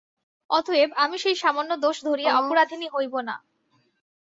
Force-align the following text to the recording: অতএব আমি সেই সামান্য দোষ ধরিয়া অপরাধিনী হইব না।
অতএব 0.49 0.89
আমি 1.03 1.17
সেই 1.17 1.35
সামান্য 1.35 1.71
দোষ 1.83 1.97
ধরিয়া 2.05 2.31
অপরাধিনী 2.39 2.87
হইব 2.93 3.13
না। 3.27 3.35